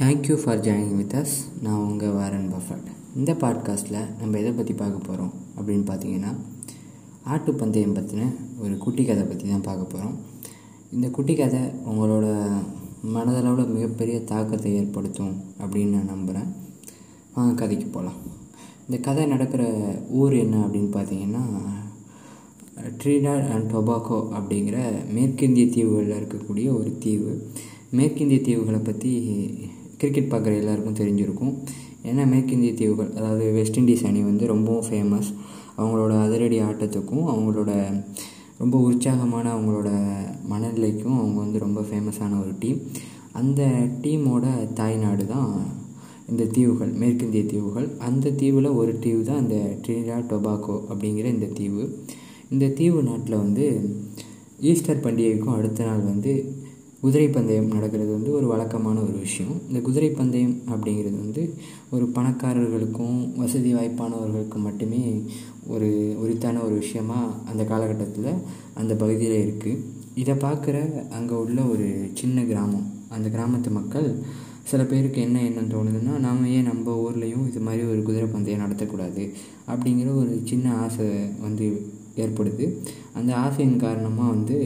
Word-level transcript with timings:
Thank you 0.00 0.34
for 0.34 0.60
joining 0.60 0.96
with 0.96 1.12
us 1.12 1.34
நான் 1.62 1.78
உங்கள் 1.78 2.10
Warren 2.10 2.52
Buffett. 2.52 3.16
இந்த 3.16 3.32
பாட்காஸ்ட்டில் 3.32 4.20
நம்ம 4.20 4.38
எதை 4.38 4.52
பற்றி 4.52 4.74
பார்க்க 4.74 5.06
போகிறோம் 5.06 5.32
அப்படின்னு 5.56 5.84
பார்த்தீங்கன்னா 5.90 6.34
ஆட்டு 7.24 7.54
பந்தயம் 7.54 7.96
பற்றின 7.96 8.26
ஒரு 8.58 8.78
குட்டி 8.78 9.04
கதை 9.04 9.24
பற்றி 9.24 9.48
தான் 9.48 9.60
பார்க்க 9.60 9.84
போகிறோம் 9.84 10.16
இந்த 10.92 11.08
குட்டி 11.08 11.34
கதை 11.34 11.60
உங்களோட 11.60 12.50
மனதளவில் 13.14 13.66
மிகப்பெரிய 13.66 14.24
தாக்கத்தை 14.24 14.74
ஏற்படுத்தும் 14.74 15.34
அப்படின்னு 15.58 15.88
நான் 15.88 16.04
நம்புகிறேன் 16.04 16.54
வாங்க 17.34 17.54
கதைக்கு 17.54 17.86
போகலாம் 17.86 18.16
இந்த 18.88 19.00
கதை 19.00 19.26
நடக்கிற 19.26 19.62
ஊர் 20.10 20.32
என்ன 20.32 20.66
அப்படின்னு 20.66 20.96
பார்த்தீங்கன்னா 20.96 21.42
ட்ரீடாட் 23.04 23.48
அண்ட் 23.48 23.72
டொபாக்கோ 23.72 24.28
அப்படிங்கிற 24.38 24.76
மேற்கிந்திய 25.14 25.68
தீவுகளில் 25.68 26.24
இருக்கக்கூடிய 26.24 26.78
ஒரு 26.78 26.96
தீவு. 26.98 27.52
மேற்கிந்திய 27.90 28.40
தீவுகளை 28.40 28.84
பற்றி 28.84 29.12
கிரிக்கெட் 30.00 30.32
பார்க்குற 30.32 30.54
எல்லாருக்கும் 30.62 30.98
தெரிஞ்சிருக்கும். 31.00 31.54
ஏன்னா 32.08 32.24
மேற்கிந்திய 32.32 32.72
தீவுகள் 32.80 33.10
அதாவது 33.18 33.44
வெஸ்ட் 33.58 33.78
இண்டீஸ் 33.80 34.06
அணி 34.08 34.20
வந்து 34.30 34.44
ரொம்பவும் 34.52 34.86
ஃபேமஸ் 34.88 35.30
அவங்களோட 35.80 36.12
அதிரடி 36.24 36.58
ஆட்டத்துக்கும் 36.68 37.26
அவங்களோட 37.32 37.72
ரொம்ப 38.62 38.76
உற்சாகமான 38.88 39.46
அவங்களோட 39.56 39.90
மனநிலைக்கும் 40.52 41.18
அவங்க 41.20 41.38
வந்து 41.44 41.58
ரொம்ப 41.64 41.80
ஃபேமஸான 41.88 42.38
ஒரு 42.44 42.54
டீம் 42.62 42.80
அந்த 43.40 43.62
டீமோட 44.04 44.46
தாய்நாடு 44.80 45.24
தான் 45.26 45.50
இந்த 46.30 46.44
தீவுகள் 46.54 46.90
மேற்கிந்திய 47.02 47.42
தீவுகள். 47.52 47.86
அந்த 48.08 48.32
தீவில் 48.40 48.68
ஒரு 48.80 48.92
தீவு 49.04 49.20
தான் 49.28 49.42
இந்த 49.44 49.58
ட்ரினிடா 49.82 50.16
டொபாக்கோ 50.30 50.74
அப்படிங்கிற 50.90 51.26
இந்த 51.36 51.48
தீவு. 51.58 51.84
இந்த 52.52 52.66
தீவு 52.78 52.98
நாட்டில் 53.02 53.42
வந்து 53.44 53.66
ஈஸ்டர் 54.70 55.02
பண்டிகைக்கும் 55.04 55.56
அடுத்த 55.58 55.84
நாள் 55.84 56.02
வந்து 56.10 56.32
குதிரை 57.00 57.26
பந்தயம் 57.28 57.68
நடக்கிறது 57.74 58.10
வந்து 58.12 58.30
ஒரு 58.32 58.46
வழக்கமான 58.46 58.96
ஒரு 59.00 59.12
விஷயம். 59.26 59.56
இந்த 59.68 59.80
குதிரை 59.80 60.08
பந்தயம் 60.10 60.54
அப்படிங்கிறது 60.72 61.18
வந்து 61.24 61.42
ஒரு 61.90 62.04
பணக்காரர்களுக்கும் 62.14 63.18
வசதி 63.36 63.70
வாய்ப்பானவர்களுக்கும் 63.74 64.66
மட்டுமே 64.68 65.02
ஒரு 65.66 65.88
உரித்தான 66.22 66.62
ஒரு 66.64 66.74
விஷயமா 66.74 67.20
அந்த 67.50 67.64
காலகட்டத்தில் 67.64 68.32
அந்த 68.74 68.94
பகுதியில் 68.94 69.38
இருக்குது 69.44 69.82
இதை 70.14 70.34
பார்க்குற 70.34 70.76
அங்கே 71.08 71.34
உள்ள 71.34 71.58
ஒரு 71.62 71.86
சின்ன 72.12 72.42
கிராமம். 72.42 72.86
அந்த 73.08 73.28
கிராமத்து 73.34 73.70
மக்கள் 73.70 74.08
சில 74.70 74.82
பேருக்கு 74.84 75.20
என்ன 75.20 75.42
எண்ணம் 75.42 75.70
தோணுதுன்னா 75.74 76.14
நாம் 76.24 76.40
ஏன் 76.46 76.68
நம்ம 76.70 76.96
ஊர்லேயும் 77.04 77.46
இது 77.50 77.60
மாதிரி 77.60 77.84
ஒரு 77.92 78.00
குதிரை 78.02 78.26
பந்தயம் 78.32 78.64
நடத்தக்கூடாது 78.64 79.22
அப்படிங்கிற 79.72 80.08
ஒரு 80.14 80.32
சின்ன 80.44 80.74
ஆசை 80.74 81.06
வந்து 81.40 81.68
ஏற்படுது. 82.16 82.66
அந்த 83.14 83.30
ஆசையின் 83.36 83.82
காரணமாக 83.84 84.30
வந்து 84.30 84.58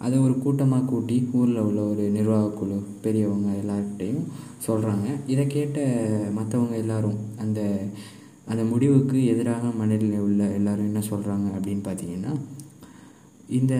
அதை 0.00 0.18
ஒரு 0.18 0.38
கூட்டமாக 0.38 0.84
கூட்டி 0.84 1.28
ஊரில் 1.32 1.60
உள்ள 1.60 1.80
ஒரு 1.82 2.04
நிர்வாகக்குழு 2.14 2.76
பெரியவங்க 3.02 3.50
எல்லார்கிட்டையும் 3.62 4.24
சொல்கிறாங்க 4.66 5.08
இதை 5.26 5.46
கேட்ட 5.46 5.80
மற்றவங்க 6.36 6.74
எல்லோரும் 6.74 7.18
அந்த 7.38 7.60
அந்த 8.46 8.62
முடிவுக்கு 8.62 9.26
எதிராக 9.26 9.66
மனதில் 9.70 10.18
உள்ள 10.18 10.44
எல்லோரும் 10.44 10.84
என்ன 10.84 11.02
சொல்கிறாங்க 11.10 11.48
அப்படின்னு 11.56 11.84
பார்த்தீங்கன்னா 11.88 12.32
இந்த 13.48 13.74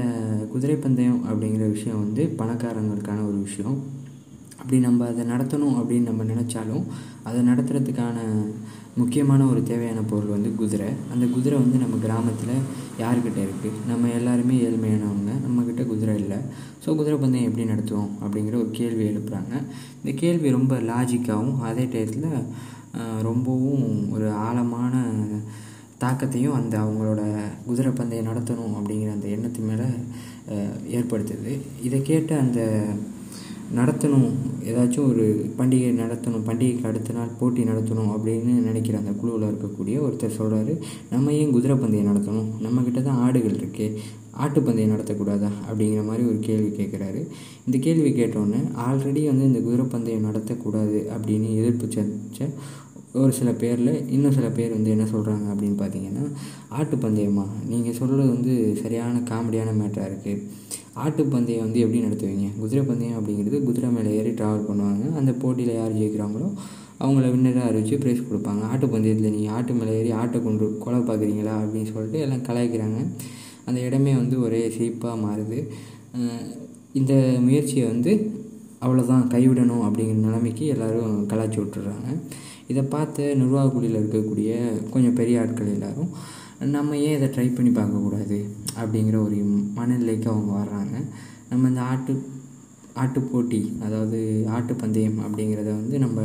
குதிரை 0.52 0.76
பந்தயம் 0.76 1.20
அப்படிங்கிற 1.24 1.64
விஷயம் 1.70 1.98
வந்து 1.98 2.22
பணக்காரங்களுக்கான 2.38 3.24
ஒரு 3.28 3.38
விஷயம். 3.38 3.76
அப்படி 4.60 4.78
நம்ம 4.86 5.06
அதை 5.12 5.22
நடத்தணும் 5.32 5.76
அப்படின்னு 5.80 6.08
நம்ம 6.10 6.24
நினச்சாலும் 6.32 6.84
அதை 7.28 7.38
நடத்துகிறதுக்கான 7.48 8.18
முக்கியமான 9.00 9.40
ஒரு 9.50 9.60
தேவையான 9.68 10.00
பொருள் 10.10 10.34
வந்து 10.34 10.50
குதிரை. 10.60 10.88
அந்த 11.12 11.24
குதிரை 11.34 11.56
வந்து 11.62 11.78
நம்ம 11.82 11.98
கிராமத்தில் 12.04 12.56
யாருக்கிட்ட 13.02 13.40
இருக்குது 13.46 13.78
நம்ம 13.90 14.10
எல்லாருமே 14.18 14.56
ஏழ்மையானவங்க 14.66 15.32
நம்மக்கிட்ட 15.44 15.82
குதிரை 15.92 16.14
இல்லை. 16.22 16.38
ஸோ 16.84 16.94
குதிரை 16.98 17.16
பந்தயம் 17.22 17.48
எப்படி 17.50 17.66
நடத்துவோம் 17.72 18.10
அப்படிங்கிற 18.22 18.56
ஒரு 18.62 18.70
கேள்வி 18.80 19.04
எழுப்புகிறாங்க 19.10 19.54
இந்த 20.00 20.12
கேள்வி 20.22 20.50
ரொம்ப 20.58 20.74
லாஜிக்காகவும் 20.90 21.60
அதே 21.68 21.84
டயத்தில் 21.94 22.30
ரொம்பவும் 23.28 23.86
ஒரு 24.14 24.28
ஆழமான 24.46 24.94
தாக்கத்தையும் 26.02 26.58
அந்த 26.58 26.74
அவங்களோட 26.84 27.22
குதிரை 27.68 27.92
பந்தயம் 28.00 28.28
நடத்தணும் 28.30 28.76
அப்படிங்கிற 28.78 29.10
அந்த 29.16 29.26
எண்ணத்து 29.36 29.62
மேலே 29.70 29.88
ஏற்படுத்துது. 30.98 31.52
இதை 31.86 31.98
கேட்ட 32.10 32.30
அந்த 32.44 32.60
நடத்தணும். 33.76 34.30
ஏதாச்சும் 34.64 35.08
ஒரு 35.08 35.50
பண்டிகை 35.58 35.90
நடத்தணும். 36.02 36.42
பண்டிகைக்கு 36.46 36.86
அடுத்த 36.86 37.12
நாள் 37.12 37.28
போட்டி 37.38 37.62
நடத்தணும் 37.62 38.10
அப்படின்னு 38.16 38.42
நினைக்கிற 38.42 38.98
அந்த 38.98 39.10
குழுவில் 39.10 39.48
இருக்கக்கூடிய 39.48 39.94
ஒருத்தர் 40.06 40.30
சொல்கிறாரு 40.38 40.78
நம்ம 41.10 41.32
ஏன் 41.32 41.50
குதிரை 41.50 41.76
பந்தயம் 41.76 42.06
நடத்தணும்? 42.06 42.46
நம்மக்கிட்ட 42.62 43.02
தான் 43.02 43.16
ஆடுகள் 43.16 43.56
இருக்கே. 43.56 43.94
ஆட்டு 44.30 44.62
பந்தயம் 44.62 44.90
நடத்தக்கூடாதா? 44.90 45.48
அப்படிங்கிற 45.70 46.04
மாதிரி 46.04 46.26
ஒரு 46.26 46.38
கேள்வி 46.40 46.84
கேட்குறாரு 46.84 47.26
இந்த 47.66 47.78
கேள்வி 47.80 48.10
கேட்டோன்னே 48.10 48.60
ஆல்ரெடி 48.88 49.26
வந்து 49.26 49.44
இந்த 49.44 49.60
குதிரை 49.60 49.86
பந்தயம் 49.86 50.24
நடத்தக்கூடாது 50.24 51.02
அப்படின்னு 51.16 51.54
எதிர்ப்பு 51.56 51.86
செஞ்ச 51.88 52.48
ஒரு 53.18 53.32
சில 53.38 53.50
பேரில் 53.60 53.92
இன்னும் 54.14 54.34
சில 54.36 54.48
பேர் 54.56 54.74
வந்து 54.76 54.90
என்ன 54.94 55.04
சொல்கிறாங்க 55.12 55.46
அப்படின்னு 55.52 55.78
பார்த்தீங்கன்னா 55.80 56.24
ஆட்டுப்பந்தயமா? 56.78 57.46
நீங்கள் 57.70 57.96
சொல்கிறது 58.00 58.28
வந்து 58.34 58.52
சரியான 58.82 59.22
காமெடியான 59.30 59.70
மேட்டராக 59.78 60.10
இருக்குது 60.10 60.42
ஆட்டுப்பந்தயம் 61.04 61.64
வந்து 61.66 61.80
எப்படி 61.84 62.00
நடத்துவீங்க? 62.06 62.46
குதிரை 62.60 62.82
பந்தயம் 62.90 63.18
அப்படிங்கிறது 63.18 63.58
குதிரை 63.68 63.88
மேலே 63.96 64.10
ஏறி 64.18 64.32
ட்ராவல் 64.40 64.68
பண்ணுவாங்க. 64.68 65.04
அந்த 65.20 65.32
போட்டியில் 65.42 65.78
யார் 65.80 65.98
ஜெயிக்கிறாங்களோ 65.98 66.48
அவங்கள 67.02 67.26
வின்னராக 67.34 67.68
அறிவிச்சு 67.70 67.98
ப்ரைஸ் 68.02 68.26
கொடுப்பாங்க. 68.28 68.62
ஆட்டு 68.72 68.86
பந்தயத்தில் 68.94 69.34
நீங்கள் 69.36 69.54
ஆட்டு 69.58 69.74
மேலே 69.78 69.92
ஏறி 70.00 70.10
ஆட்டை 70.20 70.38
கொண்டு 70.46 70.66
கொலை 70.84 70.98
பார்க்குறீங்களா 71.10 71.54
அப்படின்னு 71.62 71.92
சொல்லிட்டு 71.94 72.18
எல்லாம் 72.24 72.44
கலாய்க்கிறாங்க. 72.48 73.00
அந்த 73.68 73.78
இடமே 73.86 74.12
வந்து 74.14 74.36
ஒரே 74.46 74.60
சிரிப்பாக 74.76 75.16
மாறுது. 75.24 75.58
இந்த 77.00 77.12
முயற்சியை 77.46 77.86
வந்து 77.92 78.12
அவ்வளோதான் 78.84 79.24
கைவிடணும் 79.34 79.84
அப்படிங்கிற 79.86 80.20
நிலைமைக்கு 80.28 80.66
எல்லோரும் 80.74 81.26
கலாச்சி 81.32 81.58
விட்டுறாங்க. 81.60 82.08
இதை 82.72 82.82
பார்த்து 82.94 83.22
நிர்வாகக்குழியில் 83.42 84.00
இருக்கக்கூடிய 84.00 84.50
கொஞ்சம் 84.94 85.18
பெரிய 85.20 85.40
ஆட்கள் 85.42 85.74
எல்லோரும் 85.76 86.12
நம்ம 86.74 86.96
ஏன் 87.06 87.16
இதை 87.18 87.28
ட்ரை 87.36 87.48
பண்ணி 87.54 87.70
பார்க்கக்கூடாது 87.78 88.38
அப்படிங்கிற 88.80 89.16
ஒரு 89.26 89.38
மனநிலைக்கு 89.78 90.28
அவங்க 90.32 90.52
வர்றாங்க. 90.60 90.96
நம்ம 91.50 91.68
இந்த 91.72 91.82
ஆட்டு 91.92 92.12
ஆட்டு 93.00 93.20
போட்டி 93.22 93.58
அதாவது 93.84 94.18
ஆட்டு 94.54 94.72
பந்தயம் 94.80 95.18
அப்படிங்கிறத 95.24 95.70
வந்து 95.80 95.96
நம்ம 96.04 96.20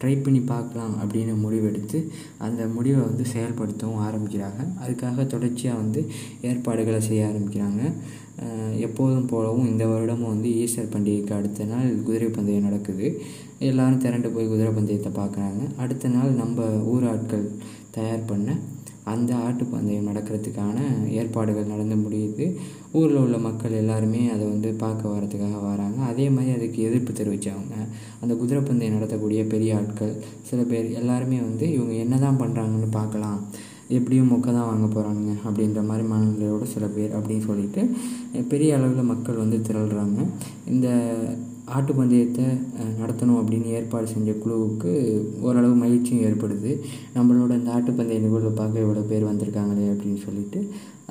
ட்ரை 0.00 0.12
பண்ணி 0.22 0.40
பார்க்கலாம் 0.52 0.94
அப்படின்னு 1.02 1.32
முடிவெடுத்து 1.44 1.98
அந்த 2.46 2.62
முடிவை 2.76 3.00
வந்து 3.08 3.24
செயல்படுத்தவும் 3.32 4.04
ஆரம்பிக்கிறாங்க. 4.08 4.60
அதுக்காக 4.82 5.26
தொடர்ச்சியாக 5.34 5.80
வந்து 5.82 6.02
ஏற்பாடுகளை 6.50 7.00
செய்ய 7.08 7.30
ஆரம்பிக்கிறாங்க. 7.30 7.82
எப்போதும் 8.86 9.30
போலவும் 9.32 9.70
இந்த 9.70 9.84
வருடமும் 9.86 10.32
வந்து 10.32 10.50
ஈஸ்டர் 10.60 10.92
பண்டிகைக்கு 10.94 11.32
அடுத்த 11.38 11.66
நாள் 11.72 11.88
குதிரை 12.06 12.28
பந்தயம் 12.28 12.68
நடக்குது. 12.68 13.08
எல்லோரும் 13.68 14.02
திரண்டு 14.04 14.30
போய் 14.36 14.52
குதிரை 14.52 14.70
பந்தயத்தை 14.78 15.12
பார்க்குறாங்க. 15.20 15.64
அடுத்த 15.84 16.12
நாள் 16.16 16.38
நம்ம 16.42 16.68
ஊர் 16.92 17.08
ஆட்கள் 17.12 17.44
தயார் 17.96 18.30
பண்ண 18.30 18.56
அந்த 19.12 19.30
ஆட்டு 19.46 19.64
பந்தயம் 19.72 20.06
நடக்கிறதுக்கான 20.10 20.76
ஏற்பாடுகள் 21.20 21.72
நடந்து 21.72 21.96
முடியுது. 22.04 22.44
ஊரில் 22.98 23.20
உள்ள 23.22 23.38
மக்கள் 23.46 23.74
எல்லாருமே 23.80 24.22
அதை 24.34 24.44
வந்து 24.52 24.70
பார்க்க 24.84 25.12
வரதுக்காக 25.14 25.58
வராங்க. 25.70 25.98
அதே 26.10 26.26
மாதிரி 26.36 26.52
அதுக்கு 26.58 26.78
எதிர்ப்பு 26.88 27.12
தெரிவித்தவங்க 27.18 27.76
அந்த 28.22 28.32
குதிரை 28.40 28.62
பந்தயம் 28.62 28.96
நடத்தக்கூடிய 28.96 29.42
பெரிய 29.54 29.76
ஆட்கள் 29.80 30.14
சில 30.50 30.62
பேர் 30.72 30.88
எல்லாருமே 31.02 31.40
வந்து 31.48 31.68
இவங்க 31.76 31.94
என்ன 32.04 32.18
தான் 32.24 32.40
பண்ணுறாங்கன்னு 32.42 32.90
பார்க்கலாம். 32.98 33.40
எப்படியும் 33.96 34.30
மொக்க 34.32 34.46
தான் 34.46 34.68
வாங்க 34.68 34.86
போகிறானுங்க 34.86 35.32
அப்படின்ற 35.46 35.80
மாதிரி 35.88 36.04
மனநிலையோடு 36.12 36.66
சில 36.74 36.84
பேர் 36.94 37.16
அப்படின்னு 37.16 37.44
சொல்லிட்டு 37.48 37.82
பெரிய 38.48 38.76
அளவில் 38.76 39.10
மக்கள் 39.12 39.34
வந்து 39.34 39.58
திரள்றாங்க. 39.58 40.26
இந்த 40.66 40.88
ஆட்டு 41.76 41.92
பந்தயத்தை 41.94 42.46
நடத்தணும் 43.00 43.38
அப்படின்னு 43.40 43.68
ஏற்பாடு 43.76 44.06
செஞ்ச 44.14 44.30
குழுவுக்கு 44.32 44.90
ஓரளவு 45.46 45.74
மகிழ்ச்சியும் 45.82 46.24
ஏற்படுது. 46.28 46.70
நம்மளோட 47.14 47.52
இந்த 47.60 47.70
ஆட்டு 47.76 47.92
பந்தய 47.98 48.18
நிகழ்வை 48.24 48.52
பார்க்க 48.58 48.84
இவ்வளோ 48.84 49.04
பேர் 49.12 49.30
வந்திருக்காங்களே 49.30 49.86
அப்படின்னு 49.92 50.20
சொல்லிட்டு 50.26 50.60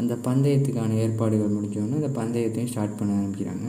அந்த 0.02 0.14
பந்தயத்துக்கான 0.28 0.96
ஏற்பாடுகள் 1.06 1.56
முடிஞ்சோடனே 1.56 1.98
அந்த 2.02 2.12
பந்தயத்தையும் 2.20 2.70
ஸ்டார்ட் 2.72 2.96
பண்ண 3.00 3.12
ஆரம்பிக்கிறாங்க. 3.20 3.66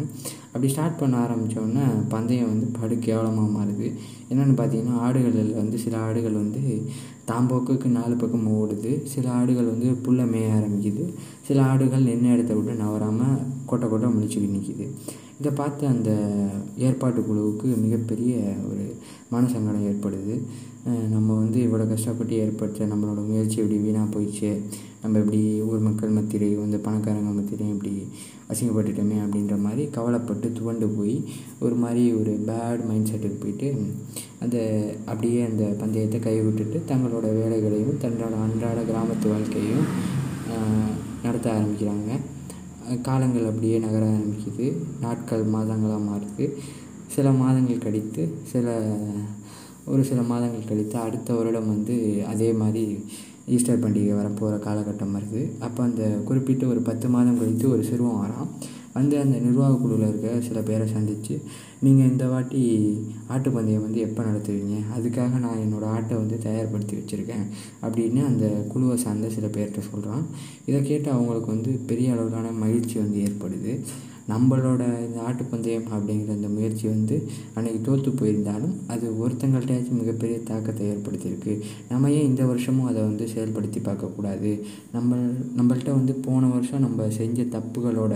அப்படி 0.53 0.69
ஸ்டார்ட் 0.75 1.01
பண்ண 1.01 1.17
ஆரம்பித்தோடனே 1.25 1.87
பந்தயம் 2.15 2.53
வந்து 2.53 2.67
படு 2.79 2.95
கேவலமாக 3.07 3.49
மாறுது. 3.57 3.89
என்னென்னு 4.31 4.55
பார்த்தீங்கன்னா 4.61 5.01
ஆடுகளில் 5.07 5.53
வந்து 5.63 5.79
சில 5.85 5.97
ஆடுகள் 6.07 6.41
வந்து 6.43 6.63
தாம்போக்குக்கு 7.31 7.89
நாலு 7.99 8.15
பக்கம் 8.23 8.49
ஓடுது. 8.61 8.93
சில 9.15 9.27
ஆடுகள் 9.41 9.73
வந்து 9.73 9.91
புல்லை 10.07 10.25
மேய 10.33 10.49
ஆரம்பிக்குது. 10.59 11.05
சில 11.49 11.59
ஆடுகள் 11.73 12.09
நின்று 12.11 12.33
இடத்த 12.37 12.55
விட்டு 12.55 12.83
நவராமல் 12.85 13.43
கொட்டை 13.67 13.89
கொட்டை 13.89 14.09
முழிச்சுக்கிட்டு 14.15 14.57
நிற்கிது 14.57 14.89
இதை 15.41 15.51
பார்த்து 15.61 15.85
அந்த 15.87 16.11
ஏற்பாட்டு 16.87 17.21
குழுவுக்கு 17.21 17.69
மிகப்பெரிய 17.85 18.35
ஒரு 18.71 18.85
மனசங்கடம் 19.35 19.87
ஏற்படுது. 19.91 20.35
நம்ம 21.15 21.29
வந்து 21.35 21.59
இவ்வளோ 21.67 21.85
கஷ்டப்பட்டு 21.91 22.35
ஏற்படுத்த 22.45 22.87
நம்மளோட 22.91 23.21
முயற்சி 23.29 23.57
இப்படி 23.61 23.77
வீணாக 23.85 24.07
போயிடுச்சு 24.15 24.51
நம்ம 25.03 25.21
இப்படி 25.23 25.41
ஊர் 25.61 25.87
மக்கள் 25.87 26.15
மத்தியிலையும் 26.17 26.63
வந்து 26.65 26.79
பணக்காரங்க 26.87 27.33
மத்தியிலையும் 27.39 27.75
இப்படி 27.77 27.93
அசிங்கப்பட்டுட்டோமே 28.53 29.17
அப்படின்ற 29.25 29.57
மாதிரி 29.65 29.85
கவலைப்பட்டு 29.97 30.49
துவண்டு 30.59 30.87
போய் 30.97 31.17
ஒரு 31.65 31.75
மாதிரி 31.75 32.05
ஒரு 32.21 32.33
பேட் 32.49 32.85
மைண்ட் 32.89 33.11
செட்டுக்கு 33.11 33.39
போயிட்டு 33.41 33.69
அந்த 34.45 34.57
அப்படியே 35.07 35.41
அந்த 35.45 35.65
பந்தயத்தை 35.83 36.21
கைவிட்டுட்டு 36.21 36.81
தங்களோட 36.93 37.27
வேலைகளையும் 37.41 38.01
தங்களோட 38.05 38.37
அன்றாட 38.45 38.81
கிராமத்து 38.91 39.29
வாழ்க்கையும் 39.35 39.87
நடத்த 41.27 41.47
ஆரம்பிக்கிறாங்க. 41.57 42.13
காலங்கள் 43.03 43.47
அப்படியே 43.47 43.79
நகர 43.79 44.07
ஆரம்பிக்குது. 44.07 44.73
நாட்கள் 45.01 45.45
மாதங்களாக 45.45 46.01
மாறுது. 46.11 46.53
சில 47.07 47.31
மாதங்கள் 47.31 47.79
கழித்து 47.79 48.35
சில 48.43 48.97
ஒரு 49.87 50.05
சில 50.05 50.23
மாதங்கள் 50.23 50.69
கழித்து 50.69 50.99
அடுத்த 50.99 51.35
வருடம் 51.35 51.69
வந்து 51.69 52.27
அதே 52.27 52.53
மாதிரி 52.53 53.05
ஈஸ்டர் 53.47 53.81
பண்டிகை 53.81 54.15
வரப்போகிற 54.21 54.57
காலகட்டம் 54.67 55.17
வருது. 55.17 55.61
அப்போ 55.61 55.83
அந்த 55.83 56.03
குறிப்பிட்ட 56.25 56.67
ஒரு 56.67 56.81
பத்து 56.81 57.09
மாதம் 57.09 57.39
கழித்து 57.39 57.71
ஒரு 57.71 57.85
சிறுவம் 57.85 58.25
வரான். 58.25 58.51
வந்து 58.95 59.19
அந்த 59.19 59.37
நிர்வாக 59.39 59.75
குழுவில் 59.75 60.09
இருக்க 60.09 60.41
சில 60.41 60.61
பேரை 60.61 60.87
சந்தித்து 60.87 61.41
நீங்கள் 61.81 62.11
இந்த 62.11 62.27
வாட்டி 62.27 62.63
ஆட்டுப்பந்தயம் 63.29 63.87
வந்து 63.87 64.01
எப்போ 64.01 64.23
நடத்துவீங்க? 64.23 64.77
அதுக்காக 64.97 65.39
நான் 65.39 65.63
என்னோடய 65.65 65.95
ஆட்டை 65.97 66.17
வந்து 66.17 66.39
தயார்படுத்தி 66.45 66.97
வச்சுருக்கேன். 67.01 67.45
அப்படின்னு 67.83 68.27
அந்த 68.27 68.47
குழுவை 68.47 68.97
சார்ந்த 68.97 69.29
சில 69.29 69.47
பேர்கிட்ட 69.47 69.83
சொல்கிறான் 69.91 70.25
இதை 70.67 70.83
கேட்டு 70.83 71.11
அவங்களுக்கு 71.11 71.47
வந்து 71.47 71.71
பெரிய 71.87 72.13
அளவிலான 72.13 72.51
மகிழ்ச்சி 72.51 72.99
வந்து 72.99 73.21
ஏற்படுது. 73.21 73.75
நம்மளோட 74.29 74.83
இந்த 75.07 75.19
ஆட்டுப்பந்தயம் 75.29 75.89
அப்படிங்கிற 75.95 76.31
அந்த 76.31 76.49
முயற்சி 76.49 76.89
வந்து 76.89 77.17
அன்றைக்கி 77.55 77.81
தோற்று 77.81 78.11
போயிருந்தாலும் 78.11 78.75
அது 78.87 79.07
ஒருத்தங்கள்ட்டையாச்சும் 79.25 80.01
மிகப்பெரிய 80.01 80.39
தாக்கத்தை 80.41 80.87
ஏற்படுத்தியிருக்கு. 80.87 81.61
நம்ம 81.89 82.11
ஏன் 82.11 82.27
இந்த 82.27 82.45
வருஷமும் 82.45 82.87
அதை 82.87 83.03
வந்து 83.03 83.27
செயல்படுத்தி 83.35 83.81
பார்க்கக்கூடாது? 83.85 84.61
நம்ம 84.93 85.17
நம்மள்கிட்ட 85.57 85.91
வந்து 85.91 86.15
போன 86.15 86.47
வருஷம் 86.47 86.81
நம்ம 86.81 87.11
செஞ்ச 87.11 87.43
தப்புகளோட 87.43 88.15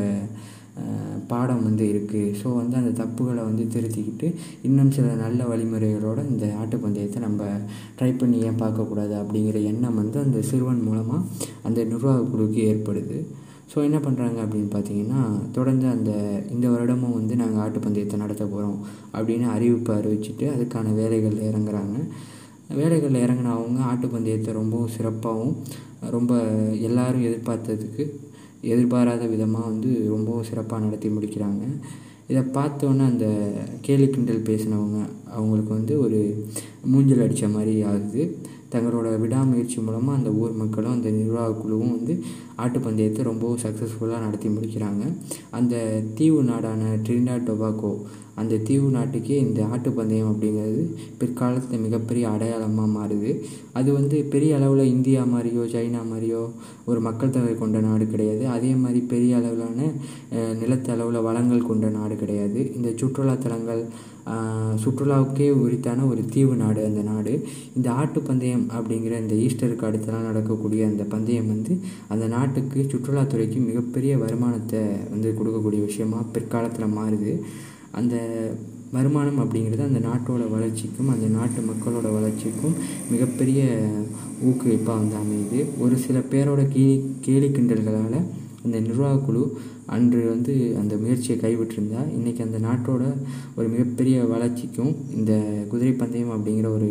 பாடம் 1.26 1.62
வந்து 1.62 1.84
இருக்குது 1.92 2.34
ஸோ 2.40 2.48
வந்து 2.54 2.76
அந்த 2.76 2.92
தப்புகளை 3.02 3.42
வந்து 3.48 3.64
திருத்திக்கிட்டு 3.75 4.28
இன்னும் 4.62 4.90
சில 4.90 5.06
நல்ல 5.14 5.44
வழிமுறைகளோட 5.44 6.20
இந்த 6.28 6.46
ஆட்டுப்பந்தயத்தை 6.60 7.19
நம்ம 7.19 7.42
ட்ரை 7.98 8.10
பண்ணி 8.19 8.38
ஏன் 8.42 8.60
பார்க்கக்கூடாது 8.62 9.14
அப்படிங்கிற 9.22 9.60
எண்ணம் 9.62 9.94
வந்து 9.94 10.19
அந்த 10.20 10.40
சிறுவன் 10.42 10.82
மூலமாக 10.82 11.26
அந்த 11.62 11.84
நிர்வாக 11.84 12.26
குழுவுக்கு 12.32 12.62
ஏற்படுது. 12.70 13.19
ஸோ 13.72 13.78
என்ன 13.84 13.98
பண்ணுறாங்க 13.98 14.38
அப்படின்னு 14.44 14.70
பார்த்தீங்கன்னா 14.75 15.22
தொடர்ந்து 15.52 15.86
அந்த 15.86 16.10
இந்த 16.50 16.66
வருடமும் 16.69 17.16
வந்து 17.19 17.36
நாங்கள் 17.36 17.62
ஆட்டுப்பந்தயத்தை 17.64 18.16
நடத்த 18.16 18.44
போகிறோம் 18.44 18.78
அப்படின்னு 19.12 19.46
அறிவிப்பு 19.56 19.92
அறிவிச்சிட்டு 19.94 20.46
அதுக்கான 20.54 20.94
வேலைகளில் 20.94 21.48
இறங்குறாங்க. 21.50 21.96
வேலைகளில் 22.75 23.25
இறங்கின 23.26 23.52
அவங்க 23.56 23.82
ஆட்டுப்பந்தயத்தை 23.92 24.52
ரொம்பவும் 24.52 24.94
சிறப்பாகவும் 24.96 25.54
ரொம்ப 26.10 26.32
எல்லாரும் 26.88 27.26
எதிர்பார்த்ததுக்கு 27.28 28.04
எதிர்பாராத 28.62 29.26
விதமாக 29.26 29.66
வந்து 29.66 30.08
ரொம்பவும் 30.08 30.43
சிறப்பாக 30.43 30.84
நடத்தி 30.84 31.08
முடிக்கிறாங்க. 31.08 31.62
இதை 32.28 32.43
பார்த்தோன்னே 32.43 33.05
அந்த 33.12 33.52
கேலி 33.81 34.08
கிண்டல் 34.08 34.43
பேசினவங்க 34.43 34.99
அவங்களுக்கு 35.31 35.75
வந்து 35.75 36.00
ஒரு 36.00 36.44
மூஞ்சல் 36.93 37.22
அடித்த 37.22 37.49
மாதிரி 37.49 37.82
ஆகுது. 37.82 38.38
தங்களோட 38.73 39.09
விடாமுயற்சி 39.23 39.79
மூலமாக 39.87 40.19
அந்த 40.19 40.31
ஊர் 40.43 40.61
மக்களும் 40.62 40.97
அந்த 40.97 41.11
நிர்வாக 41.19 41.56
குழுவும் 41.62 41.94
வந்து 41.97 42.15
ஆட்டுப்பந்தயத்தை 42.62 43.23
ரொம்பவும் 43.31 43.62
சக்ஸஸ்ஃபுல்லாக 43.65 44.25
நடத்தி 44.26 44.49
முடிக்கிறாங்க. 44.55 45.05
அந்த 45.59 45.75
தீவு 46.19 46.41
நாடான 46.50 46.94
ட்ரிண்டா 47.06 47.37
டொபாக்கோ 47.49 47.93
அந்த 48.41 48.59
தீவு 48.67 48.88
நாட்டுக்கே 48.97 49.37
இந்த 49.44 49.61
ஆட்டுப்பந்தயம் 49.73 50.29
அப்படிங்கிறது 50.32 50.82
பிற்காலத்தில் 51.20 51.82
மிகப்பெரிய 51.85 52.25
அடையாளமாக 52.35 52.91
மாறுது. 52.97 53.31
அது 53.79 53.88
வந்து 53.97 54.17
பெரிய 54.35 54.50
அளவில் 54.59 54.93
இந்தியா 54.97 55.23
மாதிரியோ 55.32 55.64
சைனா 55.73 56.03
மாதிரியோ 56.11 56.43
ஒரு 56.91 57.00
மக்கள் 57.06 57.35
தொகை 57.37 57.55
கொண்ட 57.62 57.79
நாடு 57.87 58.05
கிடையாது. 58.12 58.44
அதே 58.56 58.71
மாதிரி 58.82 59.00
பெரிய 59.12 59.41
அளவிலான 59.41 59.88
நிலத்த 60.61 60.93
அளவில் 60.97 61.26
வளங்கள் 61.29 61.69
கொண்ட 61.71 61.88
நாடு 61.99 62.17
கிடையாது. 62.23 62.61
இந்த 62.76 62.91
சுற்றுலாத்தலங்கள் 63.00 63.82
சுற்றுலாவுக்கே 64.82 65.48
உரித்தான 65.64 66.06
ஒரு 66.10 66.22
தீவு 66.34 66.54
நாடு 66.62 66.80
அந்த 66.88 67.02
நாடு. 67.10 67.32
இந்த 67.76 67.88
ஆட்டு 68.00 68.20
பந்தயம் 68.20 68.64
அப்படிங்கிற 68.78 69.12
இந்த 69.22 69.34
ஈஸ்டருக்கு 69.44 69.88
அடுத்தலாம் 69.88 70.28
நடக்கக்கூடிய 70.28 70.86
அந்த 70.86 71.04
பந்தயம் 71.14 71.50
வந்து 71.54 71.75
அந்த 72.08 72.26
நாட்டுக்கு 72.36 72.86
சுற்றுலாத்துறைக்கு 72.92 73.60
மிகப்பெரிய 73.66 74.19
வருமானத்தை 74.25 74.82
வந்து 75.10 75.30
கொடுக்கக்கூடிய 75.38 75.82
விஷயமா 75.84 76.20
பிற்காலத்தில் 76.32 76.96
மாறுது. 76.98 77.34
அந்த 78.00 78.16
வருமானம் 78.96 79.40
அப்படிங்கிறது 79.42 79.88
அந்த 79.88 80.00
நாட்டோட 80.08 80.42
வளர்ச்சிக்கும் 80.50 81.10
அந்த 81.14 81.26
நாட்டு 81.36 81.60
மக்களோட 81.70 82.08
வளர்ச்சிக்கும் 82.19 82.76
மிகப்பெரிய 83.10 83.62
ஊக்குவிப்பாக 84.48 84.98
வந்து 85.00 85.16
அமையுது. 85.22 85.58
ஒரு 85.84 85.96
சில 86.04 86.19
பேரோட 86.32 86.62
கீழி 86.75 86.96
கேலி 87.20 87.48
கிண்டல்களால் 87.56 88.20
அந்த 88.64 88.76
நிர்வாக 88.81 89.19
குழு 89.19 89.43
அன்று 89.87 90.20
வந்து 90.28 90.55
அந்த 90.81 90.94
முயற்சியை 90.96 91.37
கைவிட்டிருந்தா 91.40 92.00
இன்றைக்கி 92.16 92.43
அந்த 92.43 92.58
நாட்டோட 92.58 93.02
ஒரு 93.55 93.69
மிகப்பெரிய 93.69 94.25
வளர்ச்சிக்கும் 94.25 94.94
இந்த 95.16 95.32
குதிரை 95.69 95.93
பந்தயம் 95.93 96.34
அப்படிங்கிற 96.37 96.70
ஒரு 96.70 96.90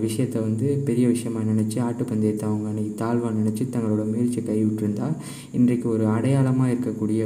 விஷயத்தை 0.00 0.38
வந்து 0.40 0.66
பெரிய 0.88 1.08
விஷயமாக 1.08 1.52
நினச்சி 1.52 1.78
ஆட்டுப்பந்தயத்தை 1.86 2.44
அவங்க 2.50 2.66
அன்றைக்கி 2.70 2.92
தாழ்வாக 2.94 3.32
நினச்சி 3.40 3.64
தங்களோட 3.72 4.02
முயற்சியை 4.10 4.42
கைவிட்டிருந்தா 4.50 5.06
இன்றைக்கு 5.52 5.86
ஒரு 5.88 6.04
அடையாளமாக 6.06 6.72
இருக்கக்கூடிய 6.72 7.22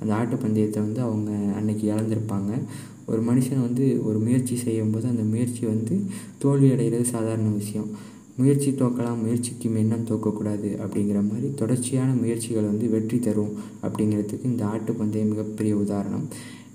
அந்த 0.00 0.10
ஆட்டுப்பந்தயத்தை 0.14 0.80
வந்து 0.86 1.00
அவங்க 1.00 1.30
அன்னைக்கு 1.58 1.84
இழந்திருப்பாங்க. 1.92 2.50
ஒரு 3.06 3.20
மனுஷன் 3.22 3.64
வந்து 3.66 3.86
ஒரு 4.04 4.18
முயற்சி 4.18 4.56
செய்யும்போது 4.56 5.06
அந்த 5.08 5.22
முயற்சி 5.22 5.62
வந்து 5.66 5.94
தோல்வி 6.38 6.68
அடைகிறது 6.70 7.04
சாதாரண 7.04 7.48
விஷயம். 7.48 7.88
முயற்சி 8.36 8.70
தோக்கலாம் 8.70 9.20
முயற்சிக்கு 9.22 9.68
எண்ணம் 9.82 10.06
தோக்கக்கூடாது 10.08 10.70
அப்படிங்கிற 10.84 11.18
மாதிரி 11.30 11.48
தொடர்ச்சியான 11.54 12.14
முயற்சிகள் 12.14 12.70
வந்து 12.70 12.90
வெற்றி 12.90 13.18
தரும் 13.18 13.52
அப்படிங்கிறதுக்கு 13.82 14.44
இந்த 14.44 14.64
ஆட்டுப்பந்தயம் 14.64 15.32
மிகப்பெரிய 15.32 15.76
உதாரணம். 15.76 16.24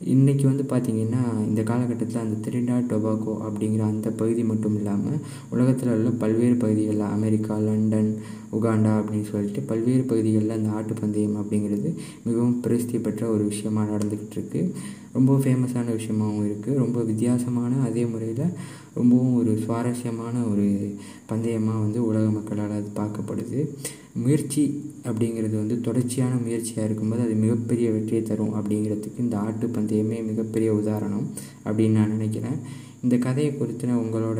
இன்றைக்கி 0.06 0.44
வந்து 0.44 0.64
பார்த்திங்கன்னா 0.64 1.22
இந்த 1.46 1.62
காலகட்டத்தில் 1.64 2.22
அந்த 2.22 2.36
திரிண்டா 2.44 2.76
டொபாக்கோ 2.92 3.34
அப்படிங்கிற 3.48 3.80
அந்த 3.80 4.10
பகுதி 4.10 4.44
மட்டும் 4.44 4.76
இல்லாமல் 4.76 5.18
உலகத்தில் 5.50 5.92
உள்ள 5.94 6.10
பல்வேறு 6.10 6.56
பகுதிகளில் 6.56 7.12
அமெரிக்கா 7.16 7.58
லண்டன் 7.58 8.18
உகாண்டா 8.52 8.94
அப்படின்னு 9.00 9.30
சொல்லிட்டு 9.30 9.62
பல்வேறு 9.62 10.04
பகுதிகளில் 10.04 10.56
அந்த 10.58 10.70
ஆட்டுப்பந்தயம் 10.70 11.36
அப்படிங்கிறது 11.42 11.92
மிகவும் 12.24 12.60
பிரசித்தி 12.60 12.98
பெற்ற 12.98 13.28
ஒரு 13.28 13.44
விஷயமாக 13.44 13.92
நடந்துக்கிட்டு 13.96 14.38
இருக்கு. 14.38 14.74
ரொம்ப 15.14 15.34
ஃபேமஸான 15.34 15.94
விஷயமாகவும் 16.00 16.48
இருக்குது 16.48 16.82
ரொம்ப 16.84 17.02
வித்தியாசமான 17.02 17.82
அதே 17.86 18.06
முறையில் 18.06 18.56
ரொம்பவும் 18.94 19.36
ஒரு 19.36 19.58
சுவாரஸ்யமான 19.66 20.36
ஒரு 20.52 20.96
பந்தயமாக 21.26 21.80
வந்து 21.80 22.06
உலக 22.06 22.30
மக்களால் 22.30 22.78
அது 22.80 22.90
பார்க்கப்படுது. 22.96 23.70
முயற்சி 24.16 24.64
அப்படிங்கிறது 25.04 25.56
வந்து 25.56 25.82
தொடர்ச்சியான 25.82 26.36
முயற்சியாக 26.36 26.88
இருக்கும்போது 26.88 27.22
அது 27.22 27.34
மிகப்பெரிய 27.34 27.92
வெற்றியை 27.92 28.24
தரும் 28.24 28.56
அப்படிங்கிறதுக்கு 28.56 29.20
இந்த 29.20 29.38
ஆட்டு 29.38 29.68
பந்தயமே 29.68 30.26
மிகப்பெரிய 30.26 30.74
உதாரணம் 30.74 31.28
அப்படின்னு 31.66 31.90
நான் 31.90 32.10
நினைக்கிறேன். 32.10 32.58
இந்த 33.04 33.18
கதையை 33.18 33.52
குறித்தின 33.54 33.98
உங்களோட 34.04 34.40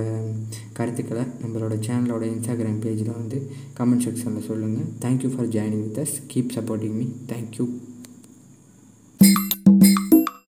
கருத்துக்களை 0.74 1.24
நம்மளோட 1.42 1.76
சேனலோட 1.88 2.24
இன்ஸ்டாகிராம் 2.34 2.82
பேஜில் 2.86 3.18
வந்து 3.18 3.52
கமெண்ட் 3.80 4.06
செக்ஷனில் 4.06 4.48
சொல்லுங்கள் 4.48 4.90
thank you 5.06 5.36
for 5.36 5.48
joining 5.48 5.86
with 5.86 6.00
us 6.00 6.18
keep 6.34 6.56
supporting 6.56 6.98
me 7.02 7.08
thank you 7.28 7.68